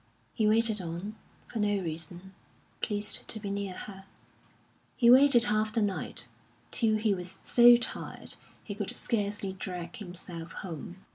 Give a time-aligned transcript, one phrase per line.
[0.33, 1.15] He waited on,
[1.45, 2.33] for no reason
[2.81, 4.05] pleased to be near her.
[4.97, 6.27] He waited half the night,
[6.71, 11.05] till he was so tired he could scarcely drag himself home.